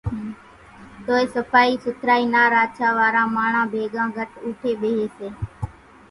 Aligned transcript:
توئيَ 1.05 1.25
صڦائِي 1.33 1.73
سُٿرائِي 1.83 2.25
نا 2.33 2.43
راڇا 2.53 2.89
واران 2.97 3.27
ماڻۿان 3.35 3.65
ڀيڳان 3.73 4.07
گھٽ 4.17 4.31
اُوٺيَ 4.43 4.71
ٻيۿيَ 4.81 5.07
سي۔ 5.17 5.27